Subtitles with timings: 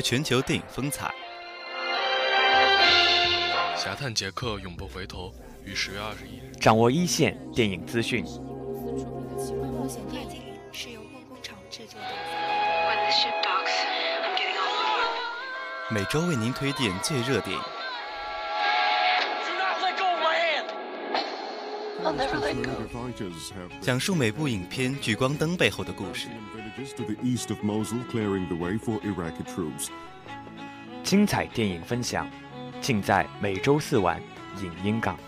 [0.00, 1.12] 全球电影风采。
[3.76, 5.32] 侠探杰克永不回头，
[5.64, 6.52] 于十月二十一日。
[6.60, 8.24] 掌握一线电影资讯。
[15.90, 17.77] 每周为您推荐最热电影。
[23.80, 26.28] 讲述每部影片聚光灯背后的故事。
[31.02, 32.30] 精彩电影分享，
[32.80, 34.20] 尽在每周四晚
[34.62, 35.18] 影音港。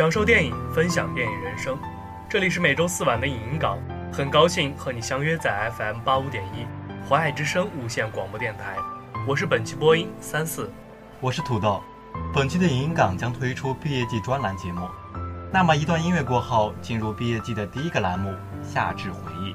[0.00, 1.78] 享受电影，分享电影人生。
[2.26, 3.78] 这里是每周四晚的影音港，
[4.10, 6.66] 很高兴和你相约在 FM 八五点一
[7.06, 8.78] 淮海之声无线广播电台。
[9.28, 10.72] 我是本期播音三四，
[11.20, 11.82] 我是土豆。
[12.32, 14.88] 本期的影音港将推出毕业季专栏节目。
[15.52, 18.32] 那么一段音乐过后，进入毕业季的第一个栏目——
[18.64, 19.54] 夏至回忆。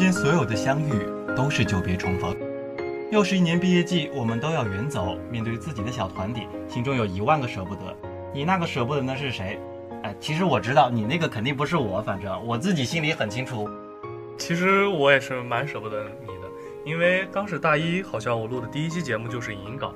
[0.00, 0.92] 间所有的相遇
[1.36, 2.34] 都是久别重逢，
[3.12, 5.18] 又是一年毕业季，我们都要远走。
[5.30, 7.82] 面对自己的小团体，心中有一万个舍不得。
[8.32, 9.60] 你那个舍不得的是谁？
[10.02, 13.68] 哎，其实我知道你那个肯定不是我，反正我自己心里很清楚。
[14.38, 16.48] 其实我也是蛮舍不得你的，
[16.82, 19.94] 因为当时大一好像我录的第一期节目就是银港。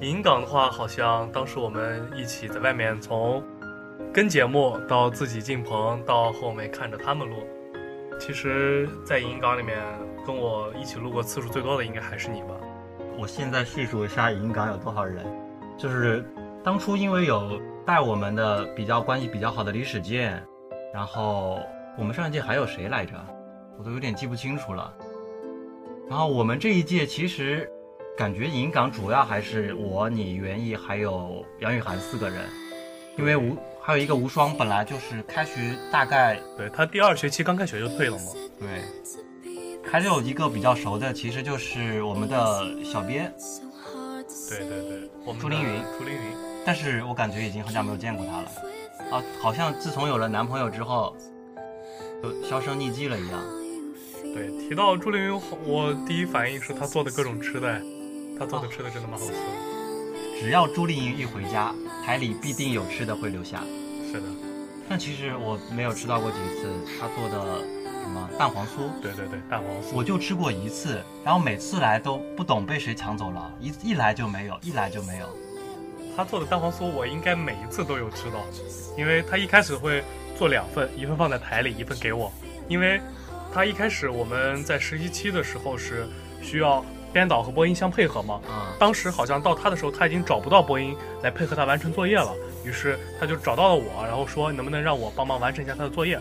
[0.00, 3.40] 银港的话，好像当时我们一起在外面从
[4.12, 7.36] 跟节目到自己进棚，到后面看着他们录。
[8.18, 9.78] 其实，在影音港里面
[10.26, 12.48] 跟我一起录过次数最多的，应该还是你吧。
[13.16, 15.24] 我现在细数一下影音港有多少人，
[15.78, 16.24] 就是
[16.64, 20.42] 当初因为有带我们的比较关系比较好的李史健，
[20.92, 21.60] 然后
[21.96, 23.12] 我们上一届还有谁来着，
[23.78, 24.92] 我都有点记不清楚了。
[26.08, 27.70] 然后我们这一届其实
[28.16, 32.44] 感觉影音港主要还是我、你、袁毅还有杨雨涵四个人，
[33.16, 33.56] 因为无。
[33.86, 38.24] 还有一个无双，本来就是开学大概，对他第二学期刚开学就退了嘛。
[38.58, 38.82] 对，
[39.88, 43.32] 还有一个比较熟的，其实就是我们的小编。
[44.50, 46.20] 对对对，我们朱凌云，朱凌云。
[46.64, 48.50] 但是我感觉已经很久没有见过他了，
[49.16, 51.16] 啊，好像自从有了男朋友之后，
[52.20, 53.40] 就销声匿迹了一样。
[54.34, 57.80] 对，提到朱凌云，我第一反应是他做的各种吃的，
[58.36, 59.65] 他做的吃的真的蛮好吃的。
[60.38, 61.74] 只要朱丽颖一回家，
[62.04, 63.64] 台里必定有吃的会留下。
[64.12, 64.26] 是的，
[64.86, 66.70] 但其实我没有吃到过几次
[67.00, 67.60] 她做的
[68.02, 68.90] 什么蛋黄酥。
[69.00, 75.26] 对对对，蛋黄酥，我就吃过一次，然后每次来都不懂被谁抢走了，一一来就没有，一来就没有。
[76.14, 78.44] 她做的蛋黄酥我应该每一次都有吃到，
[78.96, 80.04] 因为她一开始会
[80.38, 82.30] 做两份，一份放在台里，一份给我。
[82.68, 83.00] 因为
[83.54, 86.06] 她一开始我们在实习期的时候是
[86.42, 86.84] 需要。
[87.16, 88.42] 编导和播音相配合嘛？
[88.46, 92.30] 啊，当时好像到他的时候，他已经找不到播音来配合他完成作业了，
[92.62, 96.20] 于是他就找到了我，然后说能不能让我帮忙完成一下他的作业。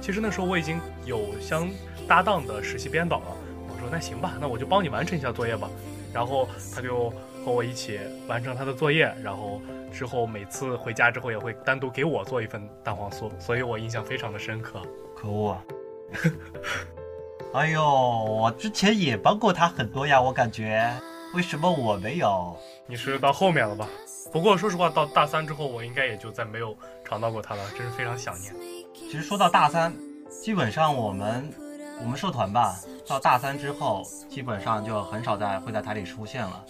[0.00, 1.70] 其实那时候我已经有相
[2.08, 3.26] 搭档的实习编导了，
[3.68, 5.70] 我说那行吧，那我就帮你完成一下作业吧。
[6.12, 7.10] 然后他就
[7.44, 9.62] 和我一起完成他的作业，然后
[9.92, 14.82] 之后每次回家之后也会单独给我做一份蛋黄酥，所以我印象非常的深刻。
[15.14, 15.56] 可恶。
[17.54, 20.90] 哎呦，我之前也帮过他很多呀，我感觉，
[21.34, 22.56] 为什么我没有？
[22.86, 23.86] 你是到后面了吧？
[24.32, 28.54] 不过说实话，到大三之后，我应该也就再没有尝到过他了，真是非常想念。
[28.94, 29.94] 其实说到大三，
[30.30, 31.52] 基本上我们
[32.02, 32.74] 我们社团吧，
[33.06, 36.64] 到大三之后，基本上就很少在会在台里出现了。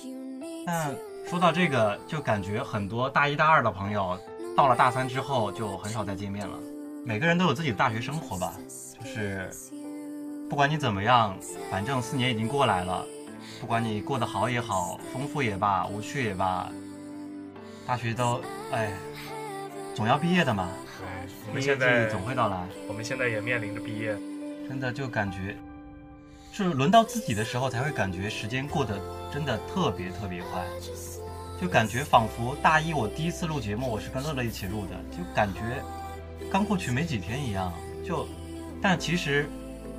[0.66, 0.92] 但
[1.30, 4.18] 说到这个，就感觉很多大一大二的朋友
[4.56, 6.58] 到了大三之后就很少再见面了。
[7.06, 8.54] 每个人都有自己的大学生活吧，
[8.98, 9.48] 就是
[10.52, 11.34] 不管你怎么样，
[11.70, 13.06] 反正四年已经过来了，
[13.58, 16.70] 不管你过得好也好，丰富也罢，无趣也罢，
[17.86, 18.38] 大学都
[18.70, 18.92] 哎，
[19.94, 20.68] 总要毕业的嘛。
[21.48, 24.14] 我们现在总会到来，我们现在也面临着毕业，
[24.68, 25.56] 真的就感觉，
[26.52, 29.00] 是轮到自己的时候才会感觉时间过得
[29.32, 30.62] 真的特别特别快，
[31.58, 35.82] 就感觉仿佛大一我第一次录节目，我是跟乐乐一起录的，就感觉
[36.50, 37.72] 刚过去没几天一样。
[38.04, 38.28] 就，
[38.82, 39.48] 但其实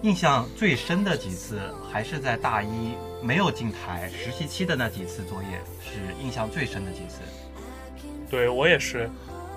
[0.03, 7.21] 印象最深的几次还是在大一没有进台实习期的那几次作业，是印象最深的几次。
[8.29, 9.09] 对我也是，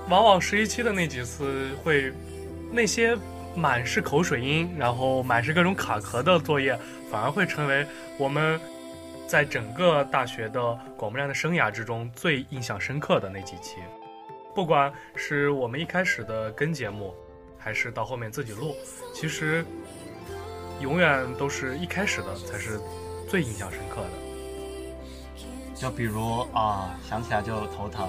[0.08, 2.12] 往往实习期的那几次会，
[2.70, 3.19] 那些
[3.56, 6.78] 满是口水音，然后满是各种卡壳的作业，
[7.10, 7.84] 反而会成为
[8.16, 8.60] 我们
[9.26, 10.62] 在整个大学的
[10.96, 13.78] 广播站的生涯之中最印象深刻的那几期。
[14.54, 17.12] 不管是我们一开始的跟节目，
[17.58, 18.76] 还是到后面自己录，
[19.12, 19.66] 其实
[20.81, 22.81] 永远都是一开始的才是
[23.28, 24.11] 最印象深刻的。
[25.75, 28.08] 就比如啊，想起来就头疼。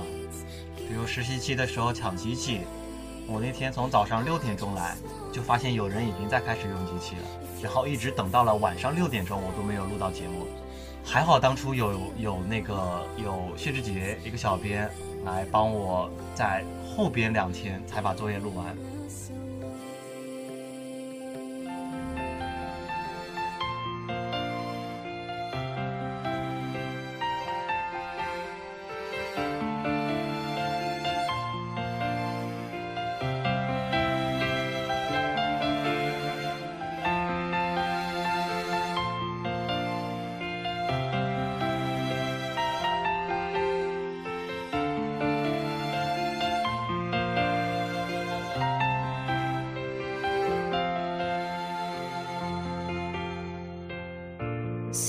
[0.88, 2.62] 比如实习期的时候抢机器，
[3.28, 4.96] 我那天从早上六点钟来，
[5.34, 7.22] 就发现有人已经在开始用机器了，
[7.62, 10.48] 然后一直等到了晚上六点钟，我都没有录到节目。
[11.04, 14.90] 还好当初有有那个有谢志杰一个小编
[15.26, 16.64] 来帮我在
[16.96, 18.76] 后边两天才把作业录完。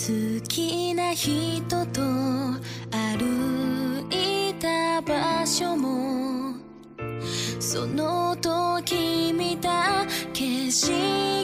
[0.09, 0.15] 好
[0.49, 2.01] きな人と
[2.91, 6.55] 歩いた場所も
[7.61, 11.38] その時見た景色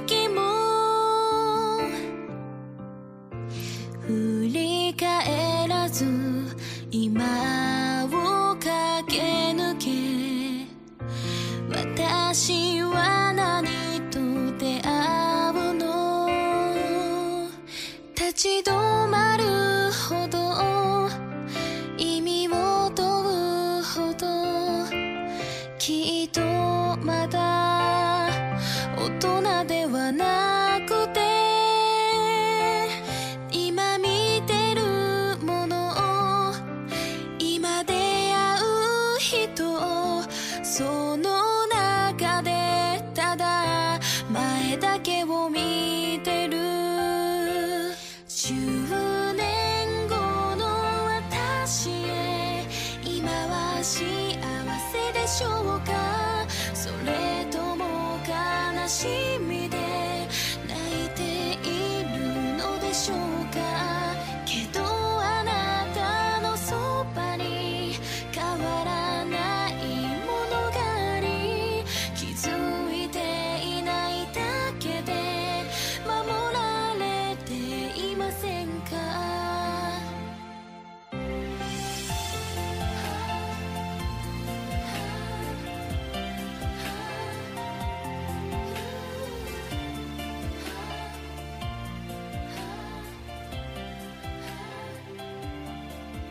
[40.65, 44.01] その中でただ
[44.33, 46.57] 前だけを見てる。
[48.27, 50.17] 10年後
[50.57, 50.65] の
[51.05, 52.65] 私へ
[53.05, 56.04] 今は幸せでしょうか？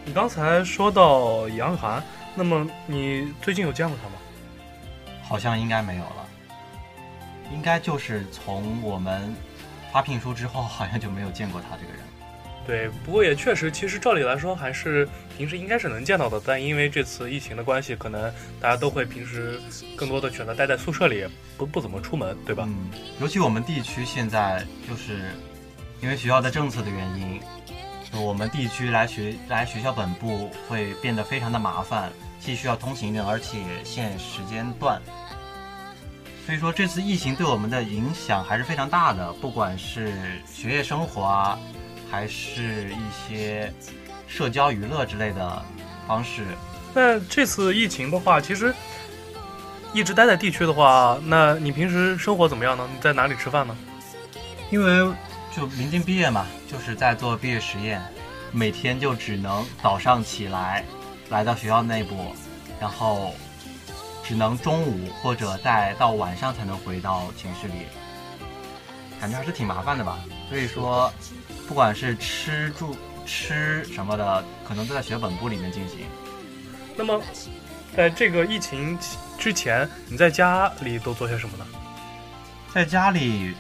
[0.06, 2.04] 你刚才说到杨涵，
[2.36, 4.16] 那么你最近有见过他吗？
[5.24, 6.28] 好像应该没有了，
[7.54, 9.34] 应该就是从我们
[9.94, 12.02] 发聘书之后，好像就没有见过他这个人。
[12.68, 15.08] 对，不过也确实，其实照理来说还是
[15.38, 19.58] 平时应该是能见到的，但因为这次疫情的关系，可能大家都会平时
[19.96, 21.26] 更多的选择待在宿舍里，
[21.58, 22.66] 不不怎么出门，对吧？
[22.68, 22.90] 嗯，
[23.22, 25.32] 尤其我们地区现在就是
[26.02, 27.42] 因为学校的政策的原因，
[28.14, 35.02] 就我们地区来学来学校本部会变得非常的麻烦，既需要通行证，而且限时间段。
[36.46, 40.14] 所以说这次疫情对我们的影响还是非常大的，不管是
[40.46, 41.58] 学业生活啊，
[42.12, 43.74] 还是一些
[44.28, 45.66] 社交娱乐之类的
[46.08, 46.44] 方式。
[46.94, 48.76] 那这次疫情的话，其实
[49.92, 52.88] 一直待在地区的话，那你平时生活怎么样呢？
[52.94, 53.76] 你在哪里吃饭呢？
[54.70, 55.16] 因为
[55.56, 58.02] 就临近毕业嘛，就是在做毕业实验，
[58.52, 60.84] 每天就只能早上起来，
[61.30, 62.34] 来到学校内部，
[62.80, 63.36] 然后
[64.24, 67.86] 只能中午或者再到晚上才能回到寝室里，
[69.22, 70.18] 感觉还是挺麻烦的吧。
[70.50, 71.14] 所以说，
[71.68, 76.00] 不管是吃住吃什么的，可能都在学本部里面进行。
[76.96, 77.22] 那么，
[77.96, 78.98] 在这个疫情
[79.38, 81.66] 之前，你在家里都做些什么呢？
[82.74, 83.54] 在家里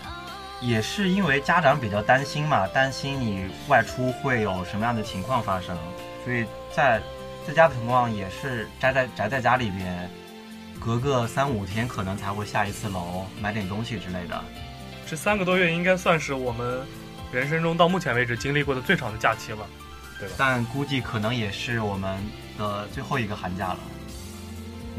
[0.65, 5.77] 也是因为家长比较担心嘛，担心你外出会有什么样的情况发生，
[6.23, 7.01] 所以在
[7.45, 10.09] 在家的情况也是宅在宅在家里边，
[10.79, 14.41] 隔个三五天可能才会下一次楼，买点东西之类的。
[15.05, 16.81] 这三个多月应该算是我们
[17.31, 19.67] 人生中到目前为止经历过的最长的假期了，
[20.17, 20.35] 对吧？
[20.37, 22.17] 但估计可能也是我们
[22.57, 23.79] 的最后一个寒假了，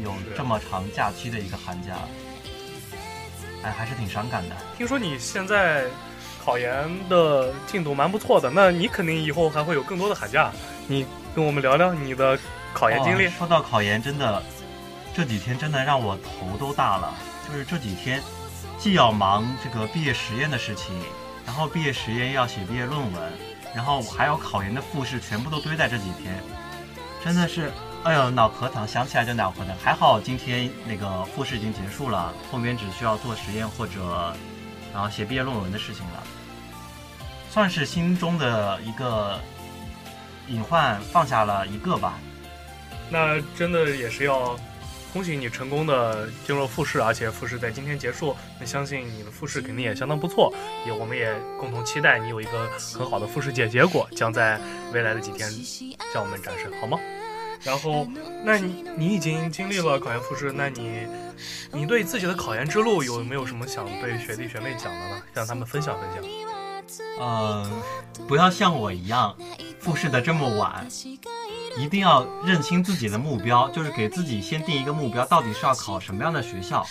[0.03, 1.95] 有这么长假期的一个寒假，
[3.65, 4.55] 哎，还是挺伤感的。
[4.77, 5.85] 听说你现在
[6.43, 10.51] 考研的进度蛮不错的，那你肯定以后还会有更多的寒假。
[10.87, 11.03] 你
[11.35, 12.37] 跟我们聊聊你的
[12.73, 13.31] 考研经历哦。
[13.39, 14.43] 说到考研，真的
[15.15, 17.15] 这几天真的让我头都大了。
[17.47, 18.21] 就是这几天，
[18.77, 20.95] 既要忙这个毕业实验的事情，
[21.43, 23.33] 然后毕业实验要写毕业论文，
[23.75, 26.39] 然后还有考研的复试，全部都堆在这几天，
[27.23, 27.71] 真的是，
[28.05, 29.75] 哎呦，脑壳疼，想起来就脑壳疼。
[29.83, 34.31] 还好今天那个复试已经结束了，后面只需要做实验或者
[34.93, 36.23] 然后写毕业论文的事情了，
[37.49, 39.39] 算是心中的一个
[40.47, 42.19] 隐患放下了一个吧。
[43.09, 44.55] 那真的也是要
[45.11, 48.37] 恭喜你成功的进入复试，而且复试在今天结束。
[48.59, 50.53] 那相信你的复试肯定也相当不错，
[50.85, 54.61] 也我们也共同期待你有一个很好的复试结结果，将在
[54.93, 55.49] 未来的几天
[56.13, 56.99] 向我们展示，好吗？
[57.65, 58.07] 然后，
[58.43, 61.07] 那你你已经经历了考研复试，那你
[61.71, 65.21] 你对自己的考研之路有没有什么想对学弟学妹讲的呢？
[65.33, 66.23] 让他们分享分享。
[67.19, 67.69] 呃，
[68.27, 69.35] 不要像我一样
[69.79, 70.85] 复试的这么晚，
[71.77, 76.85] 一定要认清自己的目标，就是给自己先定一个目标，到底是要考什么样的学校，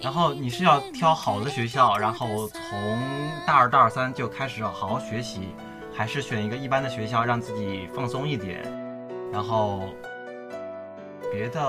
[0.00, 2.98] 然后你是要挑好的学校，然后从
[3.46, 5.50] 大二、大二三就开始好好学习，
[5.94, 8.64] 还是选一个一般的学校，让自己放松一点，
[9.32, 9.88] 然后
[11.32, 11.60] 别的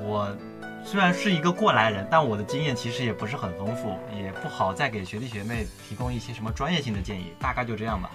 [0.00, 0.36] 我。
[0.84, 8.10] 虽然是一个过来人，但我的经验其实也不是很丰富，也不好再给学弟学妹提供一些什么专业性的建议，大概就这样吧。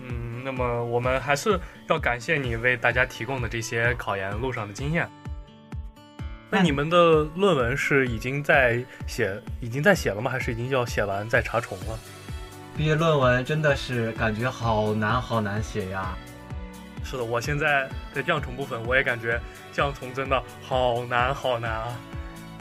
[0.00, 1.56] 嗯，那么我们还是
[1.88, 5.08] 要感谢你为大家提供的这些考研路上的经验。
[6.50, 10.30] 那那你们的论文是已经在写，已经在写了吗？
[10.30, 11.98] 还是已经要写完再查重了？
[12.76, 16.14] 毕业论文真的是感觉好难好难写呀。
[17.04, 19.40] 是的，我现在的降重部分，我也感觉
[19.72, 21.88] 降重真的好难好难啊！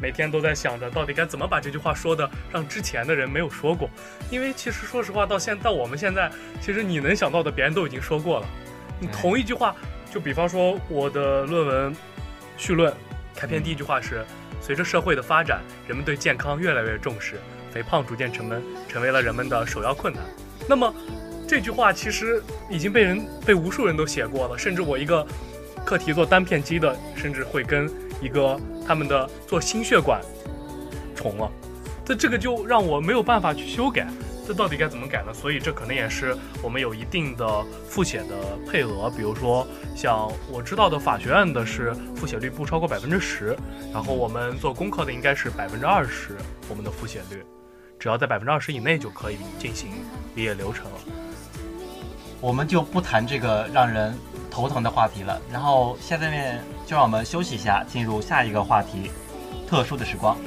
[0.01, 3.89] 每天都在想着到底该怎么把这句话说的让之前的人没有说过，
[4.31, 6.31] 因为其实说实话，到现到我们现在，
[6.62, 8.48] 其实你能想到的别人都已经说过了。
[9.00, 9.75] 你哎同一句话，
[10.10, 11.96] 就比方说我的论文
[12.58, 12.93] 序论
[13.36, 14.25] 开篇第一句话是：
[14.62, 17.36] 随着社会的发展，人们对健康越来越重视，
[17.69, 20.24] 肥胖逐渐成们成为了人们的首要困难。
[20.67, 20.93] 那么
[21.50, 25.25] 这句话其实已经被人被无数人都写过了，甚至我一个
[25.84, 27.89] 课题做单片机的，甚至会跟
[28.22, 30.22] 一个他们的做心血管
[31.15, 31.51] 重了，
[32.06, 34.08] 这这个就让我没有办法去修改，
[34.48, 35.34] 这到底该怎么改呢？
[35.34, 39.65] 所以这可能也是我们有一定的复写的配额，比如说
[39.96, 43.58] 像我知道的法学院的是复写率不超过百分之十，
[43.91, 46.38] 然后我们做工科的应该是百分之二十，
[46.70, 47.44] 我们的复写率，
[47.98, 49.89] 只要在百分之二十以内就可以进行
[50.36, 51.00] 毕业流程了。
[52.41, 54.17] 我们就不谈这个让人
[54.50, 55.41] 头疼的话题了。
[55.51, 59.12] 然后下面就让我们休息一下，进入下一个话题：
[59.67, 60.38] 特殊的时光。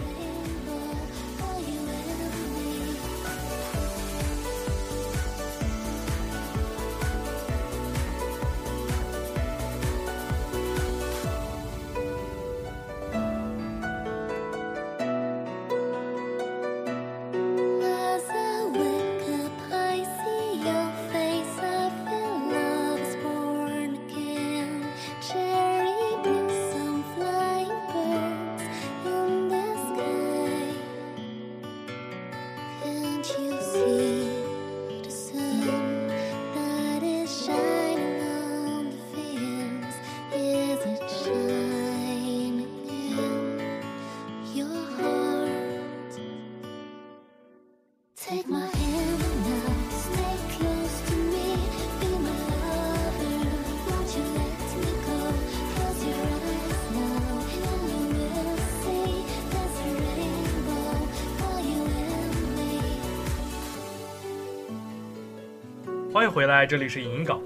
[66.14, 67.38] 欢迎回来，这里是银港。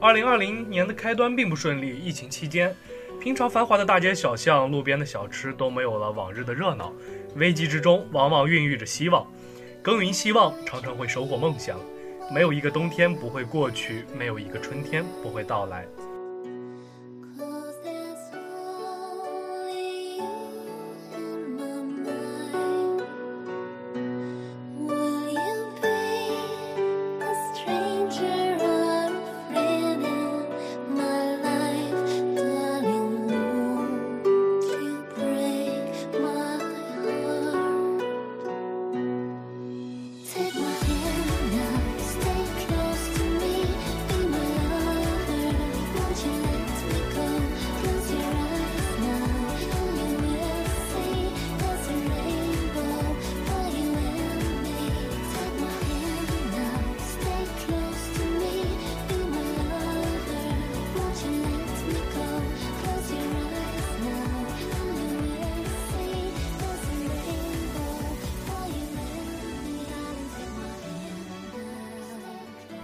[0.00, 2.74] 二零二零年的开端并不顺利，疫情期间，
[3.20, 6.90] 平常繁华的大街小巷、路边的小吃都没有了往日的热闹。
[7.36, 9.26] 危机之中，往往孕育着希望。
[9.82, 11.78] 耕耘希望，常常会收获梦想。
[12.32, 15.86] 没有一个冬天不会过去，没有一个春天不会到来。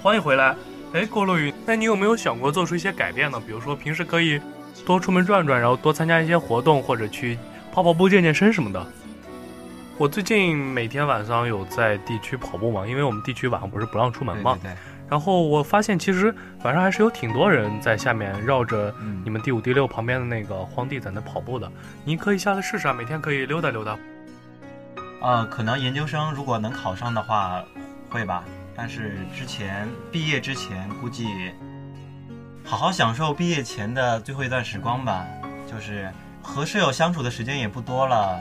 [0.06, 0.54] 欢迎回来。
[0.92, 3.42] 哎，郭洛雨，那你有没有想过做出一些改变呢？
[3.44, 4.40] 比如说平时可以
[4.86, 7.36] 多出门转转，然后多参加一些活动，或者去
[7.72, 8.86] 跑跑步、健健身什么的。
[9.98, 14.56] 我最近每天晚上有在地区跑步嘛，因为我们地区晚上不是不让出门嘛。
[14.62, 14.76] 对对对，
[15.08, 16.32] 然后我发现其实
[16.62, 21.68] 晚上还是有挺多人在下面绕着嗯你们第五、第六旁边的那个荒地在那跑步的。
[22.04, 23.98] 你可以下来试试啊，每天可以溜达溜达。
[25.20, 27.60] 呃，可能研究生如果能考上的话，
[28.08, 28.44] 会吧。
[28.76, 31.26] 但是之前毕业之前，估计
[32.64, 35.26] 好好享受毕业前的最后一段时光吧。
[35.66, 36.08] 就是
[36.40, 38.38] 和室友相处的时间也不多了。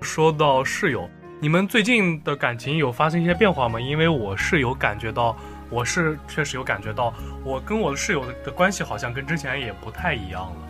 [0.00, 1.08] 说到室友，
[1.40, 3.78] 你们最近的感情有发生一些变化吗？
[3.78, 5.36] 因为我是有感觉到，
[5.68, 7.12] 我是确实有感觉到，
[7.44, 10.68] 我跟我的室友的关系好像跟之前也不太一样了。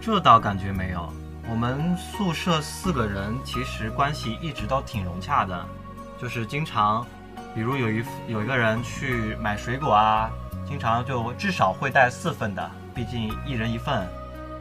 [0.00, 1.12] 这倒感觉没有。
[1.50, 5.66] 我们宿舍四个人其实关系一直都挺融洽的，
[6.20, 7.04] 就是经常，
[7.54, 10.30] 比如有一有一个人去买水果啊，
[10.66, 14.06] 经常就至少会带四份的，毕竟一人一份。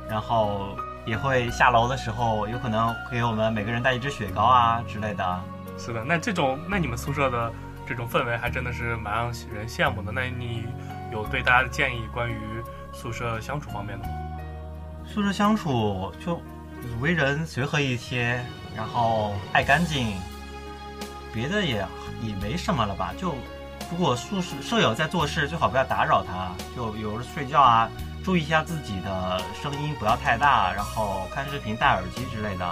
[0.09, 0.75] 然后
[1.05, 5.41] 也会下楼的时候，有可能给我们每个人带一支雪糕啊之类的。
[5.77, 7.49] 是的，那这种，那你们宿舍的
[7.87, 9.25] 这种氛围还真的是蛮让
[9.55, 10.11] 人羡慕的。
[10.11, 10.65] 那你
[11.13, 12.35] 有对大家的建议关于
[12.91, 14.13] 宿舍相处方面的吗？
[15.05, 16.39] 宿舍相处就
[16.99, 18.43] 为人随和一些，
[18.75, 20.13] 然后爱干净，
[21.33, 21.85] 别的也
[22.21, 23.13] 也没什么了吧？
[23.17, 23.35] 就
[23.89, 27.89] 如果宿舍舍友在做事，最好不要打扰他，就有时睡觉啊，
[28.23, 32.65] 注意一下自己的声音不要太大，然后看视频戴耳机之类的。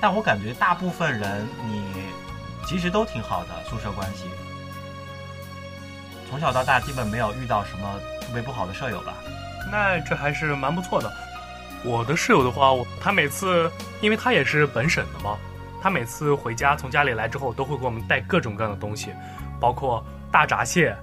[0.00, 1.84] 但我感觉大部分人你
[2.66, 4.24] 其实都挺好的宿舍关系，
[6.28, 9.14] 从小到大基本没有遇到什么特别不好的舍友吧。
[9.70, 11.12] 那这还是蛮不错的。
[11.84, 15.36] 我的室友的话，他每次，因为他也是本省的嘛，
[15.80, 19.12] 他每次回家从家里来之后，都会给我们带各种各样的东西，
[19.60, 20.96] 包括大闸蟹，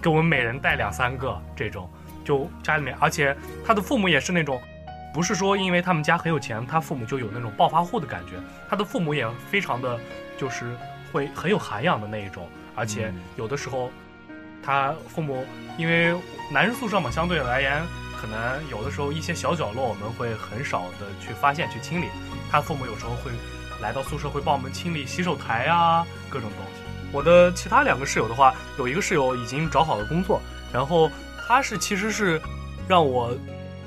[0.00, 1.90] 给我们每人带两三个这种。
[2.22, 4.60] 就家里面，而且他的父母也是那种，
[5.12, 8.32] 不是说因为他们家很有钱，他父母就有那种暴发户的感觉，
[8.68, 9.98] 他的父母也非常的，
[10.38, 10.76] 就是
[11.10, 13.90] 会很有涵养的那一种，而且嗯有的时候，
[14.62, 15.44] 他父母
[15.78, 16.14] 因为
[16.52, 17.82] 男生宿舍嘛，相对来言，
[18.20, 22.06] 可能有的时候一些小角落我们会很少的去发现去清理，
[22.50, 23.32] 他父母有时候会
[23.80, 26.82] 来到宿舍会帮我们清理洗手台啊各种东西。
[27.12, 30.40] 我的其他两个室友的话，有一个室友已经找好了工作，
[30.72, 32.40] 然后他是其实是
[32.86, 33.36] 让我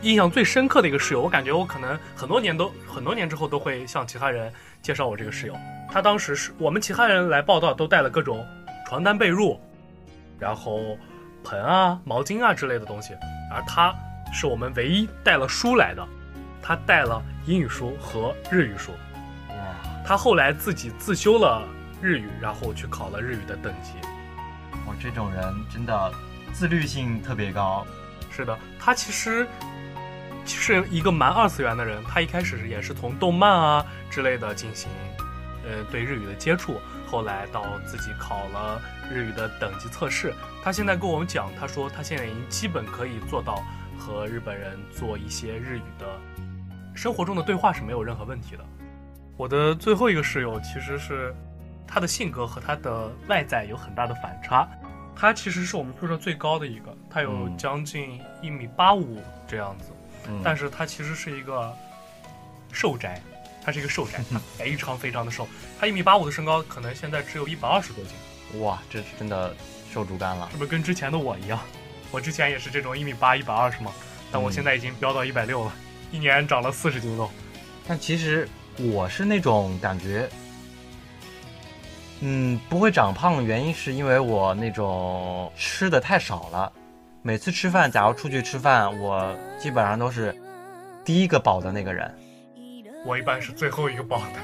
[0.01, 1.21] 印象最深刻的一个室友。
[1.21, 4.51] 我感觉我可能很多年都很多年之后都会向其他人
[4.81, 5.55] 介绍我这个室友。
[5.89, 8.45] 他当时是我们其他人来报道都带了各种
[8.85, 9.57] 床单被褥，
[10.37, 10.97] 然后
[11.45, 13.13] 盆啊、毛巾啊之类的东西，
[13.49, 13.95] 而他
[14.33, 16.05] 是我们唯一带了书来的，
[16.61, 18.91] 他带了英语书和日语书。
[20.03, 21.63] 哇，他后来自己自修了
[22.01, 23.93] 日语，然后去考了日语的等级。
[24.85, 26.13] 我这种人真的
[26.51, 27.85] 自律性特别高。
[28.29, 29.47] 是的，他其实
[30.45, 32.03] 是一个蛮二次元的人。
[32.03, 34.89] 他一开始也是从动漫啊之类的进行，
[35.65, 40.33] 呃，对日语的接触，后来到自己考了日语的等级测试。
[40.63, 43.63] 他现在跟我们讲，他说他现在已经基本可以做到
[43.97, 46.19] 和日本人做一些日语的
[46.95, 48.65] 生活中的对话是没有任何问题的。
[49.35, 51.33] 我的最后一个室友其实是
[51.87, 54.67] 他的性格和他的外在有很大的反差。
[55.15, 59.91] 他其实是我们宿舍最高的一个，他有嗯将近一米八五这样子，
[60.27, 61.71] 嗯但是他其实是一个
[62.71, 63.21] 瘦宅，
[63.63, 65.47] 他是一个瘦宅， 他非常非常的瘦，
[65.79, 69.55] 他一米八五的身高，可能现在只有一百二十多斤，哇，这是真的
[69.91, 70.49] 瘦竹竿了。
[70.51, 71.59] 是不是跟之前的我一样？
[72.11, 73.91] 我之前也是这种一米八、一百二十嘛，
[74.31, 75.73] 但我现在已经飙到一百六了，
[76.11, 77.29] 一年长了四十斤肉。
[77.87, 80.27] 但其实我是那种感觉，
[82.21, 86.71] 嗯，不会长胖，原因是因为我那种吃的太少了。
[87.21, 90.35] 每次吃饭，假如出去吃饭，我基本上都是
[91.05, 92.13] 第一个饱的那个人。
[93.05, 94.39] 我一般是最后一个饱的。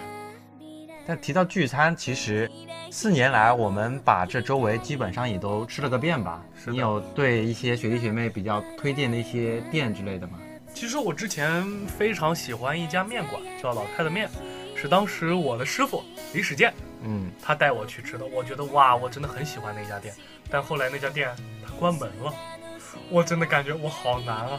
[1.07, 2.49] 但提到聚餐，其实
[2.91, 6.41] 四年来我们把这周围基本上也都吃了个遍吧。
[6.55, 10.37] 是你有对一些学弟学妹比较推荐的一些店之类的吗？
[10.79, 11.61] 其实我之前
[11.97, 14.29] 非常喜欢一家面馆，叫老太的面，
[14.77, 18.25] 是当时我的师傅李史建嗯，他带我去吃的。
[18.25, 20.15] 我觉得哇，我真的很喜欢那家店，
[20.49, 21.35] 但后来那家店
[21.67, 22.33] 它关门了，
[23.09, 24.57] 我真的感觉我好难啊。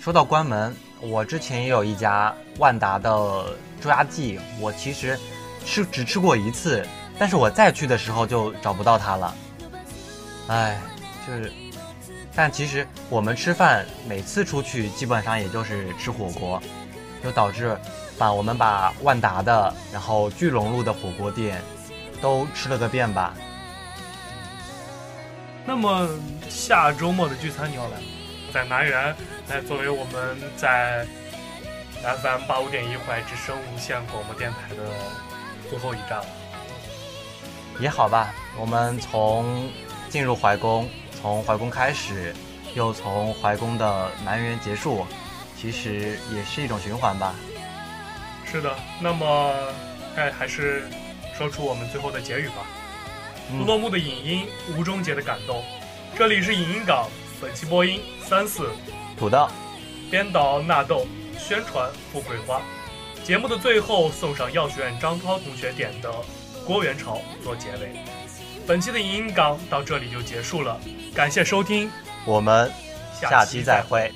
[0.00, 5.18] 说到关门，我之前也有一家万达的猪鸭记，我其实
[5.66, 6.82] 吃只吃过一次，
[7.18, 9.34] 但是我再去的时候就找不到它了。
[10.48, 10.80] 唉，
[11.26, 11.52] 就是，
[12.34, 16.60] 但其实我们吃饭每次出去基本上也就是吃火锅，
[17.22, 17.76] 就导致
[18.18, 21.60] 把我们把万达的，然后聚龙路的火锅店
[22.20, 23.34] 都吃了个遍吧。
[25.64, 26.08] 那么
[26.48, 28.02] 下周末的聚餐你要来吗？
[28.52, 29.14] 在南园
[29.48, 31.06] 来作为我们在
[32.02, 34.82] FM 八五点一淮之声无线广播电台的
[35.70, 36.26] 最后一站了。
[37.78, 39.70] 也好吧，我们从
[40.08, 40.88] 进入怀宫，
[41.22, 42.34] 从怀宫开始，
[42.74, 45.06] 又从怀宫的南园结束，
[45.56, 47.32] 其实也是一种循环吧。
[48.44, 49.54] 是的，那么
[50.16, 50.82] 哎，还是
[51.38, 52.66] 说出我们最后的结语吧。
[53.52, 55.62] 嗯落幕的影音，无终结的感动。
[56.16, 57.08] 这里是影音港，
[57.40, 58.70] 本期播音三四，
[59.16, 59.48] 土豆，
[60.10, 61.06] 编导纳豆，
[61.38, 62.60] 宣传富贵花。
[63.22, 66.10] 节目的最后送上药学院张涛同学点的
[66.66, 67.94] 《郭元朝》做结尾。
[68.72, 70.80] 本期的影音港到这里就结束了，
[71.14, 71.90] 感谢收听，
[72.24, 72.72] 我们
[73.20, 74.10] 下期再会。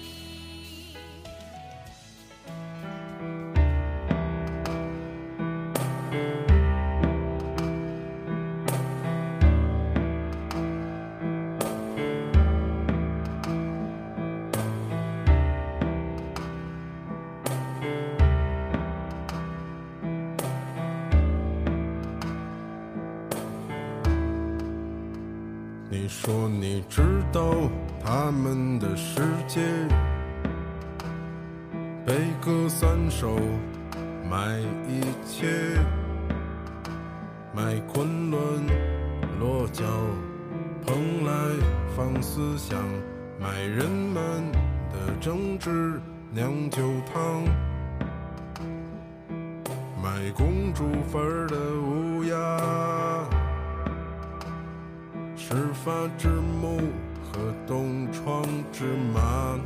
[56.47, 56.79] 木
[57.23, 59.59] 和东窗之马，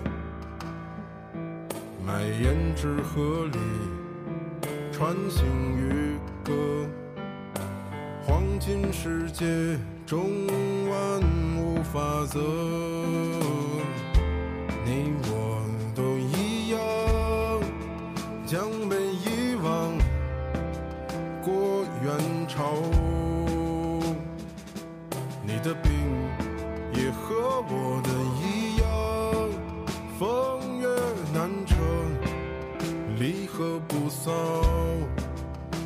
[2.06, 3.58] 卖胭脂河里
[4.90, 6.52] 穿行渔歌，
[8.24, 9.46] 黄金世界
[10.06, 10.46] 中
[10.88, 11.20] 万
[11.58, 12.40] 物法则，
[14.84, 15.62] 你我
[15.94, 16.78] 都一样，
[18.46, 19.96] 将被遗忘
[21.42, 22.74] 过元朝。
[25.42, 25.88] 你的笔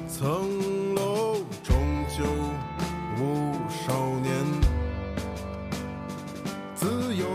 [0.09, 1.77] 层楼终
[2.09, 2.25] 究
[3.21, 4.33] 无少年，
[6.75, 7.27] 自由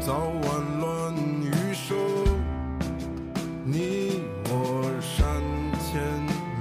[0.00, 1.96] 早晚乱余生。
[3.64, 5.40] 你我山
[5.78, 6.02] 前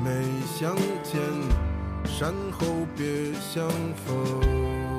[0.04, 0.08] 没
[0.46, 1.20] 相见。
[2.06, 3.68] 山后别相
[4.06, 4.91] 逢。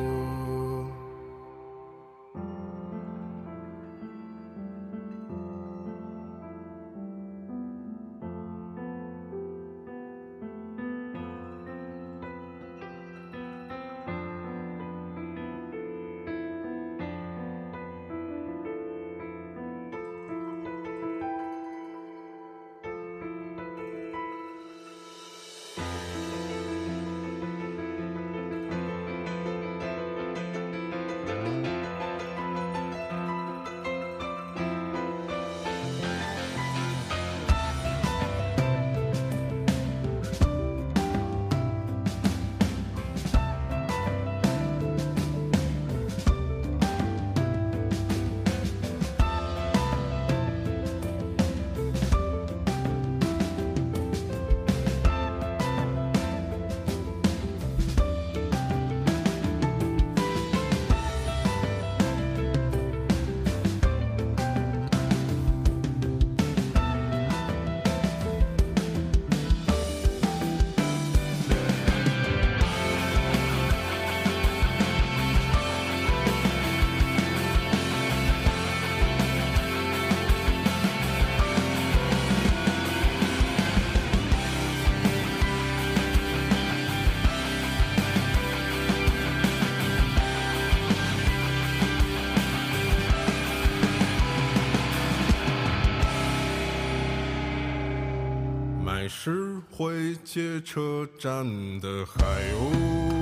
[100.25, 101.44] 街车站
[101.81, 102.22] 的海
[102.55, 103.12] 鸥。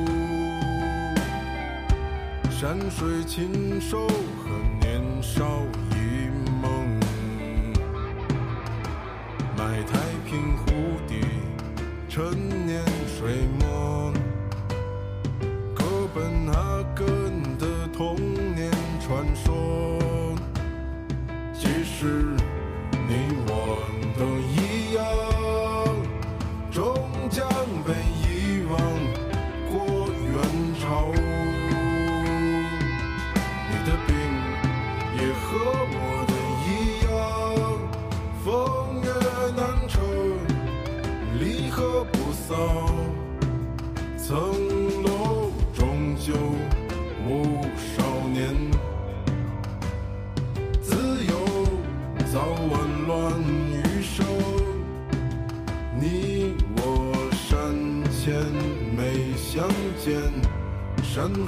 [2.50, 4.50] 山水禽兽和
[4.80, 6.28] 年少一
[6.60, 7.00] 梦
[9.56, 10.66] 买太平湖
[11.08, 11.22] 底
[12.06, 13.46] 沉年水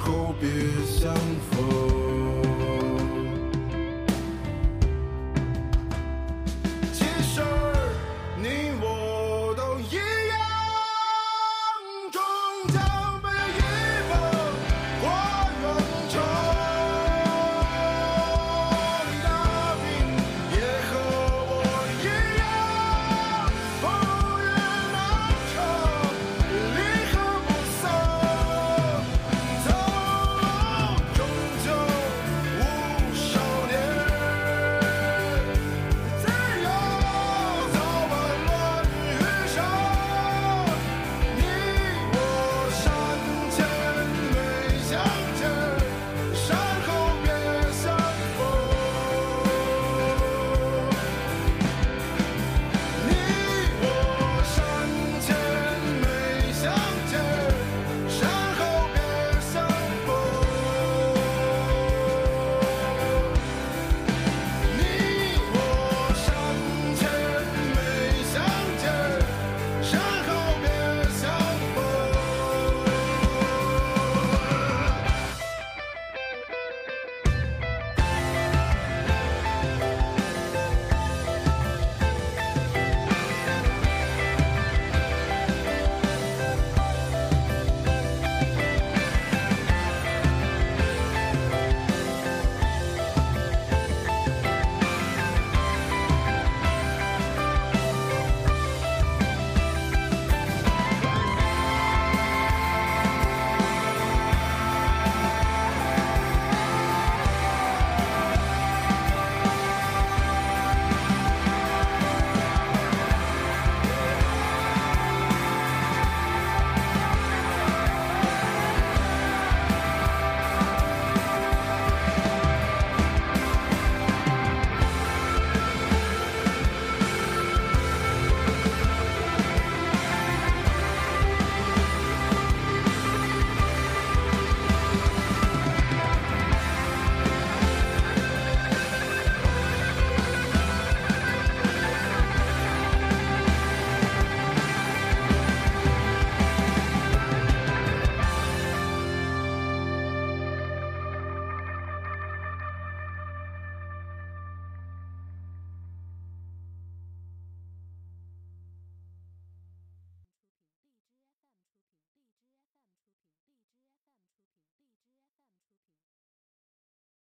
[0.03, 0.49] 后别
[0.85, 1.15] 相
[1.49, 2.72] 逢